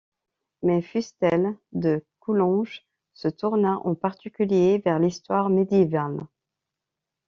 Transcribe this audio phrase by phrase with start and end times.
[0.63, 6.25] Mais Fustel de Coulanges se tourna en particulier vers l'histoire médiévale.